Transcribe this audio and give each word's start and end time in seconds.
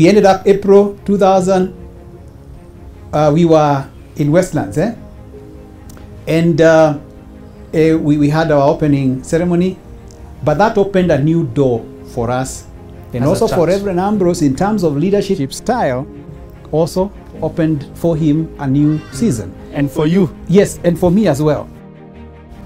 We 0.00 0.08
ended 0.08 0.24
up 0.24 0.46
April 0.46 0.96
2000. 1.04 1.74
Uh, 3.12 3.30
we 3.34 3.44
were 3.44 3.86
in 4.16 4.32
Westlands, 4.32 4.78
eh? 4.78 4.94
And 6.26 6.58
uh, 6.58 6.98
eh, 7.74 7.92
we, 7.92 8.16
we 8.16 8.30
had 8.30 8.50
our 8.50 8.66
opening 8.66 9.22
ceremony, 9.22 9.76
but 10.42 10.56
that 10.56 10.78
opened 10.78 11.12
a 11.12 11.22
new 11.22 11.44
door 11.48 11.84
for 12.14 12.30
us. 12.30 12.64
And 13.12 13.24
As 13.24 13.28
also 13.42 13.54
for. 13.54 13.66
Reverend 13.66 14.00
Ambrose, 14.00 14.40
in 14.40 14.56
terms 14.56 14.84
of 14.84 14.96
leadership 14.96 15.52
style, 15.52 16.06
also 16.72 17.12
opened 17.42 17.84
for 17.94 18.16
him 18.16 18.48
a 18.58 18.66
new 18.66 18.98
season. 19.12 19.54
And 19.74 19.90
for 19.90 20.06
you, 20.06 20.34
Yes, 20.48 20.80
and 20.82 20.98
for 20.98 21.10
me 21.10 21.28
as 21.28 21.42
well. 21.42 21.68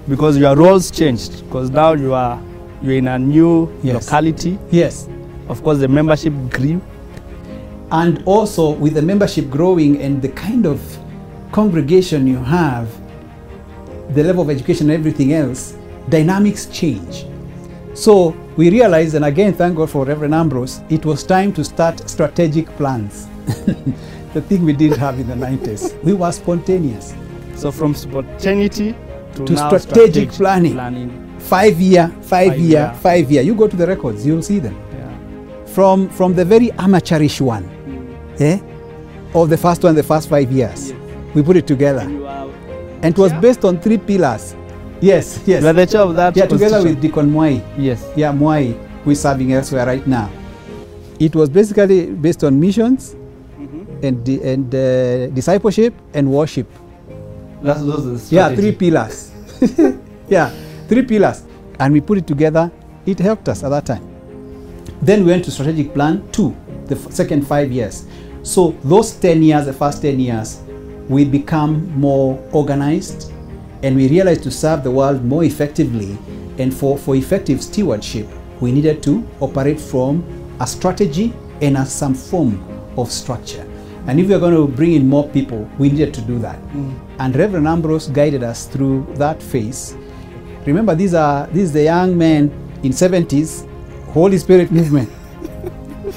because 0.08 0.36
your 0.38 0.54
roles 0.54 0.88
changed, 0.92 1.42
because 1.46 1.68
now 1.70 1.94
you 1.94 2.14
are 2.14 2.40
you're 2.80 2.94
in 2.94 3.08
a 3.08 3.18
new 3.18 3.68
Yes. 3.82 4.04
locality. 4.06 4.56
Yes. 4.70 5.08
Of 5.48 5.64
course, 5.64 5.78
the 5.80 5.88
membership 5.88 6.32
grew. 6.50 6.80
And 7.92 8.22
also 8.26 8.70
with 8.70 8.94
the 8.94 9.02
membership 9.02 9.50
growing 9.50 10.00
and 10.00 10.20
the 10.22 10.28
kind 10.30 10.66
of 10.66 10.80
congregation 11.52 12.26
you 12.26 12.38
have 12.38 12.88
the 14.14 14.22
level 14.22 14.42
of 14.42 14.50
education 14.50 14.90
and 14.90 14.98
everything 14.98 15.32
else 15.32 15.76
dynamics 16.08 16.66
change 16.66 17.26
so 17.94 18.30
we 18.56 18.70
realized 18.70 19.14
and 19.14 19.24
again 19.24 19.52
thank 19.52 19.76
god 19.76 19.88
for 19.88 20.04
reverend 20.04 20.34
ambrose 20.34 20.80
it 20.90 21.04
was 21.04 21.22
time 21.24 21.52
to 21.52 21.62
start 21.64 22.08
strategic 22.08 22.66
plans 22.76 23.26
the 24.34 24.40
thing 24.42 24.64
we 24.64 24.72
didn't 24.72 24.98
have 24.98 25.18
in 25.20 25.26
the 25.28 25.34
90s 25.34 26.02
we 26.02 26.12
were 26.12 26.32
spontaneous 26.32 27.14
So 27.56 27.70
from 27.70 27.94
spontaneity 27.94 28.94
to, 29.34 29.44
To 29.46 29.52
now 29.52 29.76
strategic 29.78 30.30
planning. 30.30 30.72
planning. 30.72 31.10
five 31.38 31.80
year 31.80 32.08
five, 32.22 32.52
Five 32.52 32.58
year, 32.58 32.68
year. 32.90 32.94
five 33.00 33.30
year 33.30 33.42
you 33.42 33.54
go 33.54 33.68
to 33.68 33.76
the 33.76 33.86
records 33.86 34.26
you'll 34.26 34.42
see 34.42 34.58
them. 34.60 34.74
From 35.74 36.08
from 36.08 36.34
the 36.34 36.44
very 36.44 36.70
amateurish 36.78 37.40
one 37.40 37.64
eh 38.38 38.58
of 39.34 39.48
the 39.50 39.56
first 39.56 39.82
one 39.82 39.94
the 39.94 40.02
first 40.02 40.28
five 40.28 40.50
years 40.52 40.90
Yes. 40.90 40.92
we 41.34 41.42
put 41.42 41.56
it 41.56 41.66
together 41.66 42.02
and 43.02 43.12
it 43.14 43.18
was 43.18 43.32
based 43.34 43.64
on 43.66 43.78
three 43.80 43.98
pillars. 43.98 44.54
Yes, 45.00 45.40
yes. 45.46 45.60
you 45.62 45.68
are 45.68 45.74
the 45.74 45.84
chair 45.86 46.00
of 46.00 46.16
that. 46.16 46.34
yeah, 46.34 46.46
together 46.46 46.78
with 46.82 46.94
constitution. 46.94 47.00
Deacon 47.00 47.30
Mwai. 47.30 47.60
Yes. 47.76 48.02
Yeah, 48.16 48.32
Mwai, 48.32 48.72
who 49.04 49.10
is 49.10 49.20
serving 49.20 49.52
elsewhere 49.52 49.84
right 49.84 50.06
now. 50.06 50.30
It 51.20 51.34
was 51.36 51.50
basically 51.50 52.06
based 52.06 52.42
on 52.44 52.58
missions 52.58 53.14
and 54.02 54.24
di- 54.24 54.40
and 54.42 54.74
uh, 54.74 55.26
discipleship 55.34 55.92
and 56.14 56.30
worship. 56.30 56.66
That's 57.62 57.82
those 57.82 58.06
are 58.06 58.16
the 58.16 58.34
Yeah, 58.34 58.54
three 58.54 58.72
pillars. 58.72 59.30
yeah, 60.28 60.48
three 60.88 61.02
pillars, 61.02 61.42
and 61.78 61.92
we 61.92 62.00
put 62.00 62.16
it 62.18 62.26
together. 62.26 62.70
It 63.04 63.18
helped 63.18 63.48
us 63.50 63.62
at 63.64 63.68
that 63.68 63.84
time. 63.84 64.13
Then 65.04 65.26
we 65.26 65.32
went 65.32 65.44
to 65.44 65.50
strategic 65.50 65.92
plan 65.92 66.26
two, 66.32 66.56
the 66.86 66.96
second 66.96 67.46
five 67.46 67.70
years. 67.70 68.06
So 68.42 68.70
those 68.82 69.12
10 69.12 69.42
years, 69.42 69.66
the 69.66 69.72
first 69.74 70.00
10 70.00 70.18
years, 70.18 70.62
we 71.10 71.26
become 71.26 71.94
more 72.00 72.42
organized 72.52 73.30
and 73.82 73.96
we 73.96 74.08
realized 74.08 74.42
to 74.44 74.50
serve 74.50 74.82
the 74.82 74.90
world 74.90 75.22
more 75.22 75.44
effectively 75.44 76.16
and 76.58 76.72
for, 76.72 76.96
for 76.96 77.16
effective 77.16 77.62
stewardship, 77.62 78.26
we 78.60 78.72
needed 78.72 79.02
to 79.02 79.28
operate 79.40 79.78
from 79.78 80.24
a 80.60 80.66
strategy 80.66 81.34
and 81.60 81.76
as 81.76 81.92
some 81.92 82.14
form 82.14 82.64
of 82.96 83.12
structure. 83.12 83.70
And 84.06 84.18
if 84.18 84.28
we 84.28 84.34
are 84.34 84.38
going 84.38 84.54
to 84.54 84.66
bring 84.66 84.92
in 84.92 85.06
more 85.06 85.28
people, 85.28 85.70
we 85.78 85.90
needed 85.90 86.14
to 86.14 86.22
do 86.22 86.38
that. 86.38 86.58
Mm. 86.68 86.98
And 87.18 87.36
Reverend 87.36 87.66
Ambrose 87.66 88.08
guided 88.08 88.42
us 88.42 88.66
through 88.66 89.06
that 89.16 89.42
phase. 89.42 89.94
Remember, 90.64 90.94
these 90.94 91.12
are 91.12 91.46
these 91.48 91.74
the 91.74 91.82
young 91.82 92.16
men 92.16 92.50
in 92.82 92.92
70s, 92.92 93.68
Holy 94.14 94.38
Spirit 94.38 94.70
movement. 94.78 95.08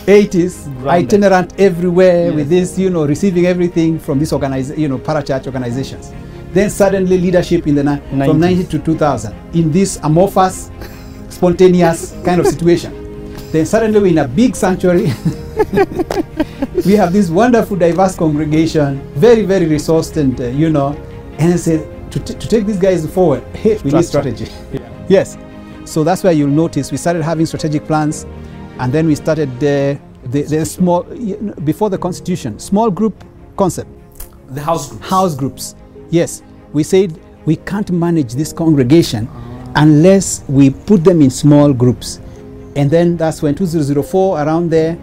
80s, 0.05 0.63
Grounded. 0.81 0.87
itinerant 0.87 1.59
everywhere 1.59 2.27
Yes. 2.27 2.35
with 2.35 2.49
this, 2.49 2.77
you 2.79 2.89
know, 2.89 3.05
receiving 3.05 3.45
everything 3.45 3.99
from 3.99 4.19
this 4.19 4.31
organiz- 4.31 4.77
you 4.77 4.87
know, 4.87 4.97
parachurch 4.97 5.45
organizations. 5.47 6.11
Then 6.53 6.69
suddenly 6.69 7.17
leadership 7.17 7.67
in 7.67 7.75
the 7.75 7.83
ni- 7.83 8.25
from 8.25 8.39
90 8.39 8.65
to 8.65 8.79
2000 8.79 9.33
in 9.53 9.71
this 9.71 9.99
amorphous, 10.03 10.69
spontaneous 11.29 12.13
kind 12.23 12.39
of 12.39 12.47
situation. 12.55 12.93
Then 13.51 13.65
suddenly 13.65 13.99
we're 13.99 14.07
in 14.11 14.17
a 14.19 14.27
big 14.27 14.55
sanctuary. 14.55 15.07
we 16.85 16.93
have 16.93 17.11
this 17.11 17.29
wonderful, 17.29 17.75
diverse 17.77 18.15
congregation, 18.15 19.01
very, 19.15 19.43
very 19.43 19.65
resourced, 19.65 20.15
and 20.17 20.39
uh, 20.39 20.45
you 20.47 20.69
know, 20.69 20.89
and 21.39 21.53
I 21.53 21.57
said 21.57 22.11
to, 22.11 22.19
t- 22.19 22.33
to 22.33 22.47
take 22.47 22.65
these 22.65 22.77
guys 22.79 23.05
forward, 23.11 23.43
hey, 23.55 23.77
we 23.83 23.91
need 23.91 24.03
strategy. 24.05 24.47
Yeah. 24.71 25.05
Yes. 25.09 25.37
So 25.87 26.03
that's 26.03 26.23
why 26.23 26.31
you'll 26.31 26.49
notice 26.49 26.91
we 26.91 26.97
started 26.97 27.23
having 27.23 27.45
strategic 27.45 27.85
plans, 27.85 28.25
and 28.79 28.91
then 28.93 29.07
we 29.07 29.15
started 29.15 29.49
the 29.59 29.97
the, 30.25 30.41
the 30.43 30.65
small 30.65 31.03
before 31.63 31.89
the 31.89 31.97
constitution 31.97 32.59
small 32.59 32.91
group 32.91 33.23
concept 33.55 33.89
The 34.49 34.61
house 34.61 34.89
group. 34.89 35.01
house 35.03 35.35
groups. 35.35 35.75
Yes, 36.09 36.43
we 36.73 36.83
said 36.83 37.17
we 37.45 37.55
can't 37.55 37.89
manage 37.91 38.33
this 38.33 38.51
congregation 38.53 39.27
unless 39.75 40.43
we 40.49 40.69
put 40.69 41.03
them 41.03 41.21
in 41.21 41.29
small 41.29 41.71
groups. 41.73 42.19
And 42.75 42.91
then 42.91 43.15
that's 43.17 43.41
when 43.41 43.55
2004 43.55 44.39
around 44.41 44.69
there, 44.69 44.97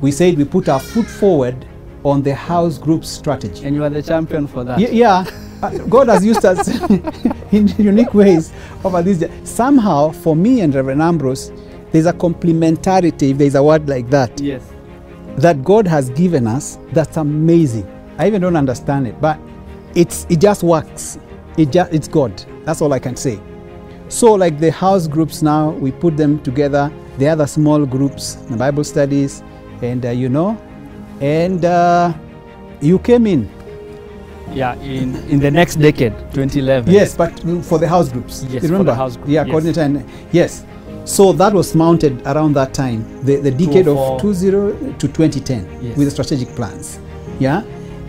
we 0.00 0.12
said 0.12 0.38
we 0.38 0.44
put 0.44 0.68
our 0.68 0.80
foot 0.80 1.06
forward 1.06 1.66
on 2.04 2.22
the 2.22 2.34
house 2.34 2.78
group 2.78 3.04
strategy. 3.04 3.64
And 3.66 3.74
you 3.74 3.82
are 3.84 3.90
the 3.90 4.02
champion 4.02 4.46
for 4.46 4.64
that. 4.64 4.78
Y- 4.78 4.88
yeah, 4.92 5.24
uh, 5.62 5.70
God 5.88 6.08
has 6.08 6.24
used 6.24 6.44
us 6.44 6.68
in 7.52 7.68
unique 7.78 8.14
ways 8.14 8.52
over 8.84 9.02
these. 9.02 9.18
days. 9.20 9.30
Somehow, 9.48 10.10
for 10.10 10.36
me 10.36 10.60
and 10.60 10.74
Reverend 10.74 11.02
Ambrose, 11.02 11.52
there's 11.92 12.06
a 12.06 12.12
complementarity, 12.12 13.30
if 13.30 13.38
there's 13.38 13.54
a 13.54 13.62
word 13.62 13.88
like 13.88 14.10
that, 14.10 14.40
Yes. 14.40 14.62
that 15.38 15.64
God 15.64 15.86
has 15.86 16.10
given 16.10 16.46
us 16.46 16.78
that's 16.92 17.16
amazing. 17.16 17.86
I 18.18 18.26
even 18.26 18.42
don't 18.42 18.56
understand 18.56 19.06
it, 19.06 19.20
but 19.20 19.38
it's 19.94 20.26
it 20.28 20.40
just 20.40 20.62
works. 20.62 21.18
It 21.56 21.70
just 21.72 21.92
it's 21.92 22.08
God. 22.08 22.42
That's 22.64 22.82
all 22.82 22.92
I 22.92 22.98
can 22.98 23.16
say. 23.16 23.40
So 24.08 24.32
like 24.34 24.58
the 24.58 24.70
house 24.72 25.06
groups 25.06 25.42
now, 25.42 25.70
we 25.70 25.92
put 25.92 26.16
them 26.16 26.40
together. 26.42 26.90
The 27.18 27.28
other 27.28 27.46
small 27.46 27.84
groups, 27.86 28.34
the 28.34 28.56
Bible 28.56 28.84
studies, 28.84 29.42
and 29.82 30.04
uh, 30.04 30.10
you 30.10 30.28
know, 30.28 30.56
and 31.20 31.64
uh, 31.64 32.12
you 32.80 32.98
came 33.00 33.26
in. 33.26 33.48
Yeah. 34.54 34.74
In 34.82 35.14
in 35.28 35.40
the 35.40 35.50
next 35.50 35.76
decade, 35.76 36.12
2011. 36.32 36.92
Yes, 36.92 37.14
but 37.16 37.32
for 37.64 37.78
the 37.78 37.88
house 37.88 38.08
groups. 38.08 38.42
Yes, 38.44 38.52
You 38.54 38.60
for 38.60 38.66
the 38.66 38.72
remember? 38.72 38.94
house 38.94 39.16
group, 39.16 39.28
Yeah, 39.28 39.42
yes. 39.44 39.50
coordinator 39.50 39.80
and 39.82 40.04
yes. 40.32 40.64
So 41.04 41.32
that 41.32 41.54
was 41.54 41.74
mounted 41.74 42.20
around 42.26 42.52
that 42.54 42.74
time, 42.74 43.02
the, 43.24 43.36
the 43.36 43.50
decade 43.50 43.88
of 43.88 44.20
2004. 44.20 44.72
20 44.72 44.98
to 44.98 45.08
2010 45.08 45.78
Yes. 45.82 45.96
with 45.96 46.06
the 46.06 46.10
strategic 46.10 46.48
plans. 46.54 46.98
Yeah. 47.38 47.62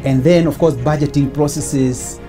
And 0.04 0.22
then, 0.24 0.48
of 0.48 0.58
course, 0.58 0.74
budgeting 0.76 1.34
processes 1.34 2.20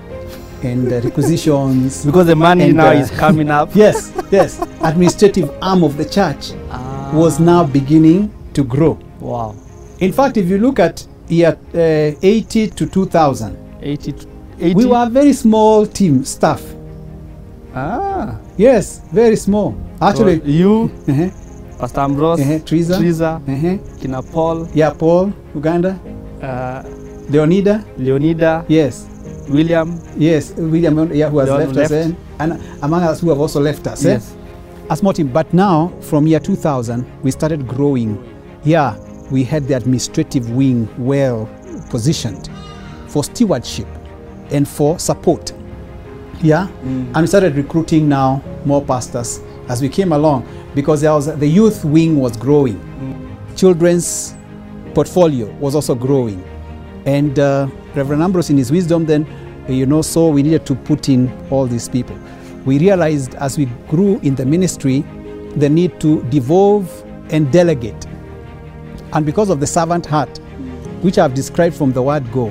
and 0.63 0.91
uh, 0.91 1.01
requisitions. 1.01 2.05
Because 2.09 2.27
the 2.27 2.35
money 2.35 2.65
And, 2.65 2.75
now 2.77 2.89
uh, 2.91 2.93
is 2.93 3.11
coming 3.11 3.49
up. 3.49 3.69
yes, 3.75 4.13
yes. 4.31 4.61
Administrative 4.81 5.49
arm 5.61 5.83
of 5.83 5.97
the 5.97 6.05
church 6.05 6.51
Ah, 6.69 7.11
was 7.13 7.39
now 7.39 7.65
beginning 7.65 8.29
to 8.53 8.63
grow. 8.63 8.97
Wow. 9.19 9.55
In 9.99 10.11
fact, 10.13 10.37
if 10.37 10.47
you 10.47 10.57
look 10.57 10.79
at 10.79 11.05
year 11.27 11.57
uh, 11.73 12.15
80 12.21 12.67
to 12.69 12.85
2000, 12.85 13.57
80. 13.81 14.13
80. 14.59 14.75
we 14.75 14.85
were 14.85 15.03
a 15.03 15.09
very 15.09 15.33
small 15.33 15.85
team, 15.85 16.23
staff. 16.23 16.61
Ah. 17.73 18.37
Yes, 18.57 19.01
very 19.11 19.35
small. 19.35 19.75
Actually, 20.01 20.39
So 20.39 20.45
you, 20.45 20.91
uh-huh, 21.07 21.29
Pastor 21.79 22.01
Ambrose, 22.01 22.41
uh-huh, 22.41 22.59
Triza, 22.65 22.97
Triza, 22.97 23.41
uh-huh, 23.47 23.77
Kina 23.99 24.21
Paul, 24.21 24.67
yeah, 24.73 24.91
Paul, 24.91 25.33
Uganda, 25.55 25.99
uh, 26.41 26.83
Leonida, 27.29 27.83
Leonida, 27.97 28.65
yes, 28.67 29.07
William. 29.49 29.99
yes, 30.17 30.53
William, 30.57 31.11
yeah, 31.13 31.29
who 31.29 31.39
has 31.39 31.49
one 31.49 31.59
left, 31.59 31.77
us, 31.77 31.91
left. 31.91 32.11
eh? 32.11 32.15
and 32.39 32.61
among 32.83 33.03
us 33.03 33.21
who 33.21 33.29
have 33.29 33.39
also 33.39 33.59
left 33.59 33.87
us, 33.87 34.05
eh? 34.05 34.19
A 34.89 34.95
small 34.97 35.13
team. 35.13 35.27
But 35.29 35.53
now, 35.53 35.87
from 36.01 36.27
year 36.27 36.39
2000, 36.39 37.05
we 37.23 37.31
started 37.31 37.65
growing. 37.67 38.17
Yeah, 38.65 38.97
we 39.31 39.43
had 39.45 39.67
the 39.67 39.75
administrative 39.75 40.51
wing 40.51 40.89
well 40.97 41.47
positioned 41.89 42.49
for 43.11 43.23
stewardship 43.23 43.87
and 44.51 44.67
for 44.67 44.97
support. 44.99 45.51
Yeah, 46.41 46.67
mm. 46.81 47.07
and 47.13 47.17
we 47.17 47.27
started 47.27 47.55
recruiting 47.55 48.09
now 48.09 48.41
more 48.65 48.83
pastors 48.83 49.41
as 49.69 49.81
we 49.81 49.89
came 49.89 50.11
along 50.11 50.47
because 50.73 51.01
there 51.01 51.11
was 51.11 51.27
the 51.37 51.47
youth 51.47 51.85
wing 51.85 52.17
was 52.19 52.35
growing, 52.35 52.79
mm. 52.79 53.57
children's 53.57 54.33
portfolio 54.95 55.51
was 55.57 55.75
also 55.75 55.93
growing, 55.93 56.43
and 57.05 57.37
uh, 57.37 57.67
Reverend 57.93 58.23
Ambrose, 58.23 58.49
in 58.49 58.57
his 58.57 58.71
wisdom, 58.71 59.05
then 59.05 59.27
you 59.67 59.85
know, 59.85 60.01
so 60.01 60.29
we 60.29 60.41
needed 60.41 60.65
to 60.65 60.75
put 60.75 61.09
in 61.09 61.31
all 61.51 61.67
these 61.67 61.87
people. 61.87 62.17
We 62.65 62.79
realized 62.79 63.35
as 63.35 63.57
we 63.57 63.65
grew 63.87 64.19
in 64.19 64.35
the 64.35 64.45
ministry, 64.45 65.01
the 65.55 65.69
need 65.69 65.99
to 66.01 66.23
devolve 66.29 66.89
and 67.31 67.51
delegate, 67.51 68.07
and 69.13 69.25
because 69.25 69.49
of 69.49 69.59
the 69.59 69.67
servant 69.67 70.05
heart, 70.05 70.33
mm. 70.33 71.03
which 71.03 71.19
I've 71.19 71.35
described 71.35 71.75
from 71.75 71.91
the 71.91 72.01
word 72.01 72.31
go, 72.31 72.49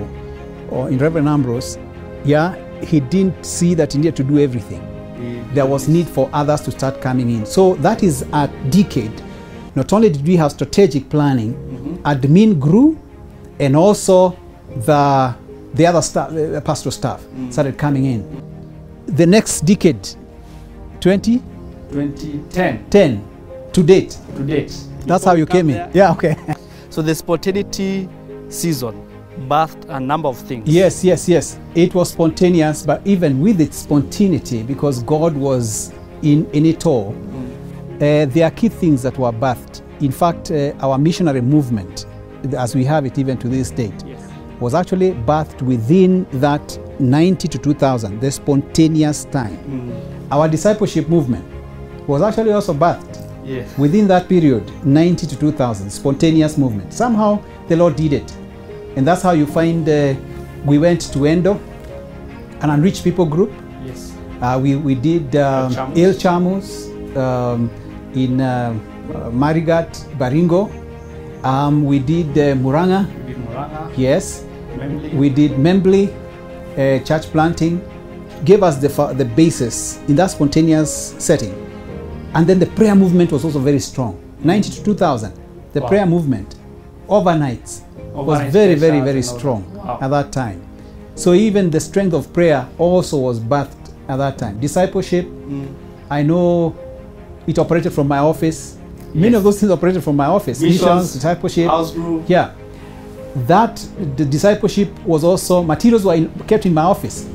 or 0.71 0.89
in 0.89 0.99
Reverend 0.99 1.29
Ambrose, 1.29 1.79
yeah, 2.25 2.55
he 2.85 3.01
didn't 3.01 3.45
see 3.45 3.75
that 3.75 3.93
he 3.93 3.99
needed 3.99 4.17
to 4.17 4.25
do 4.25 4.39
everything. 4.39 4.81
Mm. 4.81 5.55
There 5.55 5.67
was 5.67 5.89
need 5.89 6.09
for 6.09 6.31
others 6.33 6.61
to 6.63 6.71
start 6.71 7.01
coming 7.01 7.31
in. 7.31 7.45
So 7.47 7.75
that 7.77 8.03
is 8.03 8.23
a 8.33 8.49
decade. 8.71 9.23
Not 9.75 9.93
only 9.93 10.11
did 10.11 10.27
we 10.27 10.37
have 10.37 10.53
strategic 10.53 11.09
planning, 11.09 11.55
mm-hmm. 11.55 11.95
admin 12.07 12.59
grew, 12.59 12.99
and 13.59 13.77
also 13.77 14.37
the 14.77 15.35
the 15.75 15.87
other 15.87 16.03
staff, 16.03 16.31
the 16.31 16.47
the 16.47 16.61
pastoral 16.61 16.93
staff, 16.93 17.23
mm. 17.23 17.53
started 17.53 17.79
coming 17.79 18.05
in. 18.07 18.25
The 19.07 19.27
next 19.27 19.61
decade, 19.63 20.09
20? 21.01 21.39
2010 21.91 22.85
2010 22.91 23.73
to 23.73 23.83
date. 23.83 24.19
to 24.37 24.43
date. 24.45 24.73
That's 25.07 25.25
how 25.25 25.33
you 25.35 25.47
came 25.47 25.71
in. 25.71 25.77
there, 25.77 25.91
Yeah. 25.95 26.13
Okay. 26.13 26.37
So 26.91 27.03
the 27.03 27.15
spontaneity 27.15 28.09
season 28.49 29.10
birthed 29.49 29.89
a 29.89 29.99
number 30.01 30.29
of 30.29 30.37
things. 30.39 30.69
Yes, 30.69 31.03
yes, 31.05 31.29
yes. 31.29 31.59
It 31.75 31.95
was 31.95 32.11
spontaneous, 32.11 32.85
but 32.85 33.01
even 33.07 33.41
with 33.41 33.61
its 33.61 33.77
spontaneity, 33.79 34.63
because 34.63 35.03
God 35.03 35.35
was 35.37 35.93
in, 36.23 36.49
in 36.53 36.67
it 36.67 36.87
all, 36.87 37.15
uh, 37.97 38.27
there 38.27 38.45
are 38.47 38.51
key 38.51 38.69
things 38.69 39.03
that 39.03 39.17
were 39.19 39.33
birthed. 39.33 39.83
In 40.01 40.11
fact, 40.13 40.51
uh, 40.51 40.73
our 40.81 40.99
missionary 40.99 41.41
movement, 41.41 42.07
as 42.57 42.75
we 42.75 42.85
have 42.85 43.05
it 43.07 43.19
even 43.19 43.37
to 43.39 43.49
this 43.49 43.71
date, 43.71 43.93
Yes. 44.07 44.21
was 44.61 44.75
actually 44.75 45.13
birthed 45.13 45.63
within 45.63 46.27
that 46.33 46.79
90 47.01 47.49
to 47.49 47.59
2000, 47.59 48.21
the 48.21 48.31
spontaneous 48.31 49.25
time. 49.27 49.59
Our 50.31 50.49
discipleship 50.49 51.09
movement 51.09 51.45
was 52.07 52.23
actually 52.23 52.53
also 52.53 52.73
birthed 52.75 53.27
Yes. 53.45 53.77
within 53.79 54.07
that 54.09 54.29
period 54.29 54.71
90 54.85 55.27
to 55.27 55.37
2000 55.39 55.91
spontaneous 55.91 56.59
movement 56.59 56.93
somehow 56.93 57.39
the 57.69 57.77
lord 57.77 57.97
did 57.97 58.13
it 58.13 58.31
and 58.97 59.07
that's 59.07 59.23
how 59.23 59.33
you 59.33 59.47
find 59.47 59.89
uh, 59.89 60.15
we 60.65 60.79
went 60.79 61.01
to 61.13 61.27
endo 61.27 61.59
an 62.63 62.71
unreached 62.71 63.03
people 63.05 63.25
group. 63.27 63.51
Yes. 63.85 64.13
uh, 64.43 64.59
we, 64.63 64.77
we 64.77 64.95
did 64.95 65.35
um, 65.37 65.73
El 65.97 66.13
Chamus. 66.15 66.89
um, 67.17 67.71
in 68.15 68.41
uh, 68.41 68.75
uh, 69.15 69.31
marigat 69.31 69.89
baringo. 70.19 70.69
Um, 71.45 71.85
we 71.85 71.99
did 71.99 72.31
uh, 72.37 72.55
muranga. 72.57 73.07
We 73.27 73.33
did 73.33 73.37
Moranga, 73.47 73.93
yes. 73.97 74.45
Memley. 74.77 75.15
we 75.15 75.29
did 75.31 75.53
membly 75.53 76.09
uh, 76.77 77.03
church 77.05 77.27
planting. 77.33 77.81
Gave 78.45 78.63
us 78.63 78.77
the, 78.79 78.89
the 79.15 79.25
basis 79.25 79.99
in 80.09 80.17
that 80.17 80.31
spontaneous 80.31 81.15
setting. 81.19 81.53
And 82.35 82.47
then 82.47 82.59
the 82.59 82.67
prayer 82.67 82.95
movement 82.95 83.33
was 83.33 83.45
also 83.45 83.59
very 83.59 83.81
strong. 83.81 84.21
90 84.43 84.71
to 84.71 84.85
2000 84.85 85.33
the 85.73 85.81
Wow. 85.81 85.89
prayer 85.89 86.07
movement 86.07 86.55
overnights 87.09 87.83
was 88.15 88.41
very 88.53 88.75
very 88.75 89.01
very 89.01 89.01
and 89.01 89.09
all 89.09 89.15
that. 89.15 89.39
strong 89.39 89.75
Wow. 89.77 89.99
at 90.01 90.09
that 90.11 90.33
time 90.33 90.61
so 91.15 91.33
even 91.35 91.71
the 91.71 91.81
strength 91.81 92.15
of 92.15 92.33
prayer 92.33 92.67
also 92.79 93.19
was 93.19 93.39
birthed 93.41 93.77
at 94.09 94.17
that 94.17 94.39
time 94.39 94.59
discipleship 94.61 95.27
Mm. 95.27 95.67
i 96.11 96.23
know 96.23 96.75
it 97.47 97.59
operated 97.59 97.93
from 97.93 98.09
my 98.09 98.19
office 98.19 98.77
many 99.15 99.35
of 99.35 99.43
those 99.43 99.59
things 99.61 99.73
operated 99.73 100.03
from 100.05 100.17
my 100.17 100.27
office 100.27 100.61
Missions, 100.61 100.83
missions 100.83 101.13
discipleship 101.15 101.69
House 101.69 101.93
group. 101.93 102.25
yeah 102.29 102.53
that 103.47 103.77
the 104.17 104.25
discipleship 104.25 104.89
was 105.05 105.23
also 105.25 105.63
materials 105.63 106.05
were 106.05 106.15
in, 106.15 106.29
kept 106.47 106.67
in 106.67 106.75
my 106.75 106.83
office 106.83 107.27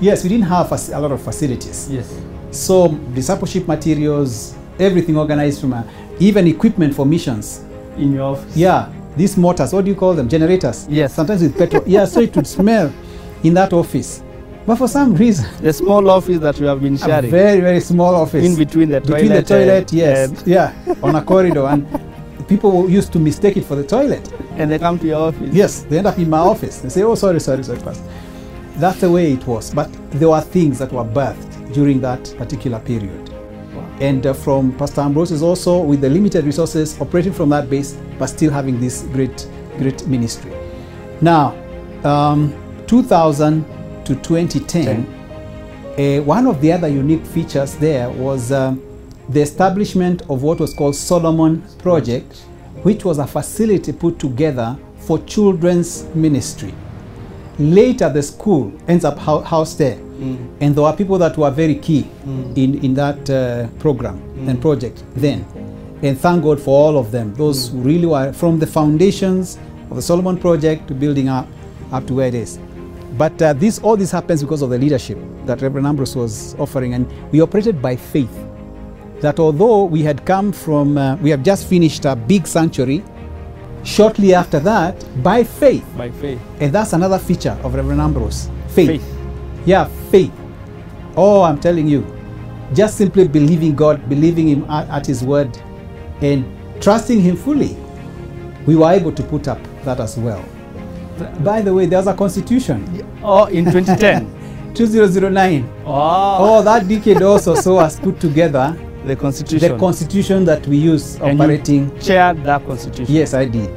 yes 0.00 0.22
we 0.22 0.28
didn't 0.30 0.46
have 0.46 0.68
fac- 0.68 0.94
a 0.94 1.00
lot 1.00 1.12
of 1.12 1.20
facilities 1.22 1.88
Yes. 1.90 2.12
so 2.50 2.88
discipleship 3.14 3.66
materials 3.68 4.54
everything 4.78 5.16
organized 5.16 5.60
from 5.60 5.72
a, 5.72 5.84
even 6.20 6.46
equipment 6.46 6.94
for 6.94 7.04
missions 7.06 7.62
In 7.96 8.12
your 8.12 8.32
office. 8.32 8.56
yeah 8.56 8.88
these 9.16 9.36
motors 9.36 9.72
what 9.72 9.84
do 9.84 9.90
you 9.90 9.96
call 9.96 10.14
them 10.14 10.28
generators 10.28 10.86
Yes. 10.90 11.14
sometimes 11.14 11.42
with 11.42 11.56
petrol 11.56 11.82
yeah 11.86 12.04
so 12.04 12.20
it 12.20 12.34
would 12.36 12.46
smell 12.46 12.92
in 13.42 13.54
that 13.54 13.72
office 13.72 14.22
but 14.66 14.76
for 14.76 14.88
some 14.88 15.14
reason 15.14 15.46
The 15.62 15.72
small 15.72 16.08
office 16.10 16.38
that 16.38 16.58
we 16.58 16.66
have 16.66 16.80
been 16.80 16.94
a 16.94 16.98
sharing. 16.98 17.30
very 17.30 17.60
very 17.60 17.80
small 17.80 18.14
office 18.14 18.44
in 18.44 18.56
between 18.56 18.88
the 18.88 19.00
toilet. 19.00 19.22
between 19.22 19.44
toilet. 19.44 19.46
the 19.46 19.54
toilet 19.54 19.92
uh, 19.94 20.30
and- 20.32 20.46
yes 20.46 20.46
yeah 20.86 20.96
on 21.02 21.14
a 21.16 21.22
corridor 21.22 21.66
and 21.66 21.86
people 22.48 22.88
used 22.90 23.12
to 23.12 23.18
mistake 23.18 23.56
it 23.56 23.64
for 23.64 23.74
the 23.76 23.84
toilet 23.84 24.30
and 24.56 24.70
they 24.70 24.78
come 24.78 24.98
to 24.98 25.06
your 25.06 25.28
office. 25.28 25.52
Yes, 25.52 25.82
they 25.84 25.98
end 25.98 26.06
up 26.06 26.18
in 26.18 26.28
my 26.30 26.38
office. 26.38 26.78
They 26.80 26.88
say, 26.90 27.02
"Oh, 27.02 27.14
sorry, 27.16 27.40
sorry, 27.40 27.64
sorry, 27.64 27.80
Pastor." 27.80 28.04
That's 28.76 29.00
the 29.00 29.10
way 29.10 29.32
it 29.32 29.44
was. 29.46 29.74
But 29.74 29.90
there 30.10 30.28
were 30.28 30.40
things 30.42 30.78
that 30.78 30.92
were 30.92 31.04
birthed 31.04 31.72
during 31.72 32.00
that 32.02 32.32
particular 32.38 32.78
period. 32.80 33.33
And 34.00 34.26
uh, 34.26 34.32
from 34.32 34.76
Pastor 34.76 35.02
Ambrose 35.02 35.30
is 35.30 35.42
also 35.42 35.80
with 35.80 36.00
the 36.00 36.10
limited 36.10 36.44
resources 36.44 37.00
operating 37.00 37.32
from 37.32 37.50
that 37.50 37.70
base, 37.70 37.96
but 38.18 38.26
still 38.26 38.50
having 38.50 38.80
this 38.80 39.02
great, 39.12 39.48
great 39.78 40.06
ministry. 40.06 40.52
Now, 41.20 41.54
um, 42.04 42.52
2000 42.86 43.64
to 44.04 44.14
2010, 44.16 45.06
uh, 45.96 46.22
one 46.24 46.46
of 46.46 46.60
the 46.60 46.72
other 46.72 46.88
unique 46.88 47.24
features 47.24 47.76
there 47.76 48.10
was 48.10 48.52
um, 48.52 48.82
the 49.28 49.40
establishment 49.40 50.22
of 50.28 50.42
what 50.42 50.60
was 50.60 50.74
called 50.74 50.96
Solomon 50.96 51.62
Project, 51.78 52.36
which 52.82 53.04
was 53.04 53.18
a 53.18 53.26
facility 53.26 53.92
put 53.92 54.18
together 54.18 54.76
for 54.98 55.18
children's 55.24 56.04
ministry. 56.14 56.74
Later, 57.58 58.08
the 58.08 58.22
school 58.22 58.72
ends 58.88 59.04
up 59.04 59.18
hou- 59.18 59.40
housed 59.42 59.78
there, 59.78 59.96
and 60.60 60.74
there 60.74 60.82
were 60.84 60.92
people 60.92 61.18
that 61.18 61.36
were 61.36 61.50
very 61.50 61.74
key 61.76 62.06
in, 62.56 62.82
in 62.84 62.94
that 62.94 63.28
uh, 63.30 63.66
program 63.78 64.16
and 64.48 64.60
project 64.60 65.02
then. 65.16 65.44
And 66.02 66.18
thank 66.18 66.42
God 66.42 66.60
for 66.60 66.70
all 66.86 66.98
of 66.98 67.10
them. 67.10 67.34
Those 67.34 67.68
who 67.70 67.78
really 67.78 68.06
were 68.06 68.32
from 68.32 68.58
the 68.58 68.66
foundations 68.66 69.58
of 69.90 69.96
the 69.96 70.02
Solomon 70.02 70.36
Project 70.38 70.88
to 70.88 70.94
building 70.94 71.28
up 71.28 71.46
up 71.92 72.06
to 72.08 72.14
where 72.14 72.28
it 72.28 72.34
is. 72.34 72.58
But 73.16 73.40
uh, 73.40 73.52
this 73.52 73.78
all 73.78 73.96
this 73.96 74.10
happens 74.10 74.42
because 74.42 74.60
of 74.62 74.70
the 74.70 74.78
leadership 74.78 75.18
that 75.46 75.62
Reverend 75.62 75.86
Ambrose 75.86 76.16
was 76.16 76.54
offering, 76.58 76.94
and 76.94 77.06
we 77.32 77.40
operated 77.40 77.80
by 77.80 77.96
faith. 77.96 78.34
That 79.20 79.38
although 79.38 79.84
we 79.84 80.02
had 80.02 80.24
come 80.26 80.52
from, 80.52 80.98
uh, 80.98 81.16
we 81.16 81.30
have 81.30 81.42
just 81.42 81.66
finished 81.68 82.04
a 82.04 82.14
big 82.16 82.46
sanctuary. 82.46 83.02
Shortly 83.84 84.34
after 84.34 84.58
that, 84.60 84.94
by 85.22 85.44
faith, 85.44 85.84
By 85.96 86.10
faith. 86.10 86.40
and 86.58 86.72
that's 86.72 86.92
another 86.94 87.18
feature 87.18 87.56
of 87.62 87.74
Reverend 87.74 88.00
Ambrose, 88.00 88.48
faith. 88.68 88.88
Faith. 88.88 89.13
Yeah, 89.66 89.84
faith. 90.10 90.32
Oh, 91.16 91.42
I'm 91.42 91.60
telling 91.60 91.86
you, 91.88 92.04
just 92.74 92.96
simply 92.96 93.28
believing 93.28 93.74
God, 93.74 94.08
believing 94.08 94.48
Him 94.48 94.64
at, 94.70 94.88
at 94.88 95.06
His 95.06 95.22
word, 95.24 95.56
and 96.20 96.44
trusting 96.82 97.20
Him 97.20 97.36
fully, 97.36 97.76
we 98.66 98.76
were 98.76 98.90
able 98.90 99.12
to 99.12 99.22
put 99.22 99.48
up 99.48 99.58
that 99.84 100.00
as 100.00 100.16
well. 100.16 100.44
By 101.44 101.62
the 101.62 101.72
way, 101.72 101.86
there's 101.86 102.06
a 102.08 102.14
constitution, 102.14 102.84
Oh, 103.22 103.44
in 103.46 103.64
2010. 103.66 104.40
2009. 104.74 105.70
oh, 105.86 106.58
Oh, 106.58 106.62
that 106.62 106.88
decade 106.88 107.22
also 107.22 107.54
saw 107.54 107.78
us 107.78 108.00
put 108.00 108.18
together 108.20 108.76
the 109.06 109.14
constitution. 109.14 109.72
the 109.72 109.78
constitution 109.78 110.44
that 110.46 110.66
we 110.66 110.76
use 110.76 111.14
And 111.20 111.38
you 111.38 111.44
operating. 111.44 111.98
chaired 112.00 112.42
that 112.44 112.66
constitution. 112.66 113.14
Yes, 113.14 113.34
I 113.34 113.44
did. 113.44 113.70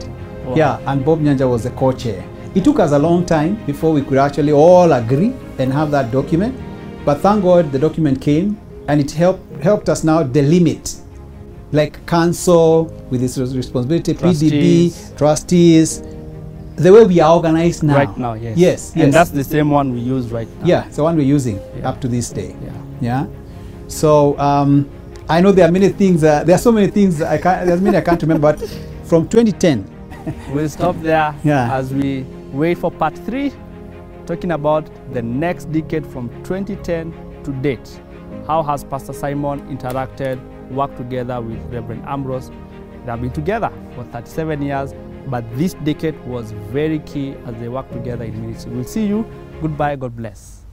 Wow. 0.45 0.55
Yeah, 0.55 0.79
and 0.91 1.05
Bob 1.05 1.19
Nyanja 1.21 1.47
was 1.47 1.63
the 1.63 1.69
co-chair. 1.71 2.23
It 2.55 2.63
took 2.63 2.79
us 2.79 2.91
a 2.91 2.99
long 2.99 3.25
time 3.25 3.63
before 3.65 3.93
we 3.93 4.01
could 4.01 4.17
actually 4.17 4.51
all 4.51 4.91
agree 4.93 5.33
and 5.59 5.71
have 5.73 5.91
that 5.91 6.11
document. 6.11 6.55
But 7.05 7.19
thank 7.21 7.43
God 7.43 7.71
the 7.71 7.79
document 7.79 8.21
came 8.21 8.57
and 8.87 8.99
it 8.99 9.11
helped 9.11 9.41
helped 9.63 9.89
us 9.89 10.03
now 10.03 10.23
delimit 10.23 10.99
like 11.71 12.05
council 12.05 12.85
with 13.09 13.21
its 13.23 13.37
responsibility, 13.37 14.13
Trustees. 14.13 14.51
PDB, 14.51 15.17
trustees, 15.17 16.01
the 16.77 16.91
way 16.93 17.03
we 17.05 17.19
are 17.19 17.35
organized 17.35 17.83
now. 17.83 17.95
Right 17.95 18.17
now, 18.17 18.33
yes. 18.33 18.57
Yes, 18.57 18.91
And 18.93 19.03
yes. 19.03 19.13
that's 19.13 19.29
the 19.31 19.43
same 19.43 19.69
one 19.69 19.93
we 19.93 19.99
use 19.99 20.31
right 20.31 20.47
now. 20.59 20.65
Yeah, 20.65 20.85
it's 20.87 20.95
the 20.97 21.03
one 21.03 21.15
we're 21.17 21.23
using 21.25 21.59
Yeah. 21.77 21.89
up 21.89 21.99
to 22.01 22.07
this 22.07 22.29
day. 22.29 22.55
Yeah. 22.63 22.71
Yeah. 23.01 23.25
So 23.87 24.37
um, 24.39 24.89
I 25.29 25.41
know 25.41 25.51
there 25.51 25.67
are 25.67 25.71
many 25.71 25.89
things. 25.89 26.23
Uh, 26.23 26.43
there 26.43 26.55
are 26.55 26.59
so 26.59 26.71
many 26.71 26.87
things 26.87 27.21
I 27.21 27.37
can't. 27.37 27.65
There's 27.67 27.81
many 27.81 27.97
I 27.97 28.01
can't 28.01 28.21
remember. 28.21 28.53
But 28.53 28.59
from 29.03 29.27
2010, 29.27 29.93
We'll 30.53 30.67
stop 30.69 30.95
there 31.01 31.33
Yeah. 31.43 31.73
as 31.73 31.93
we 31.93 32.25
wait 32.51 32.77
for 32.77 32.91
part 32.91 33.17
three, 33.17 33.53
talking 34.25 34.51
about 34.51 34.89
the 35.13 35.21
next 35.21 35.71
decade 35.71 36.05
from 36.05 36.29
2010 36.43 37.43
to 37.43 37.51
date. 37.61 38.01
How 38.45 38.63
has 38.63 38.83
Pastor 38.83 39.13
Simon 39.13 39.61
interacted, 39.67 40.41
worked 40.69 40.97
together 40.97 41.41
with 41.41 41.59
Reverend 41.73 42.03
Ambrose? 42.05 42.49
They 43.05 43.11
have 43.11 43.21
been 43.21 43.31
together 43.31 43.71
for 43.95 44.03
37 44.05 44.61
years, 44.61 44.93
but 45.27 45.43
this 45.57 45.73
decade 45.75 46.19
was 46.25 46.51
very 46.51 46.99
key 46.99 47.35
as 47.45 47.55
they 47.55 47.69
worked 47.69 47.93
together 47.93 48.25
in 48.25 48.39
ministry. 48.41 48.71
We'll 48.71 48.83
see 48.83 49.05
you. 49.05 49.25
Goodbye. 49.61 49.95
God 49.95 50.15
bless. 50.15 50.66